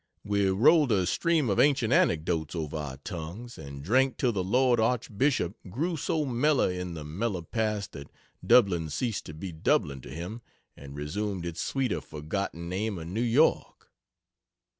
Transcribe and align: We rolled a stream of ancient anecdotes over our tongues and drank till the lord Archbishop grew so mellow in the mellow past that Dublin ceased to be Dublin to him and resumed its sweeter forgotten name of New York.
We 0.23 0.49
rolled 0.49 0.91
a 0.91 1.05
stream 1.05 1.47
of 1.47 1.59
ancient 1.59 1.93
anecdotes 1.93 2.55
over 2.55 2.75
our 2.75 2.97
tongues 3.03 3.59
and 3.59 3.83
drank 3.83 4.17
till 4.17 4.31
the 4.31 4.43
lord 4.43 4.79
Archbishop 4.79 5.55
grew 5.69 5.95
so 5.95 6.25
mellow 6.25 6.69
in 6.69 6.95
the 6.95 7.03
mellow 7.03 7.43
past 7.43 7.91
that 7.91 8.09
Dublin 8.43 8.89
ceased 8.89 9.27
to 9.27 9.35
be 9.35 9.51
Dublin 9.51 10.01
to 10.01 10.09
him 10.09 10.41
and 10.75 10.95
resumed 10.95 11.45
its 11.45 11.61
sweeter 11.61 12.01
forgotten 12.01 12.67
name 12.67 12.97
of 12.97 13.09
New 13.09 13.21
York. 13.21 13.91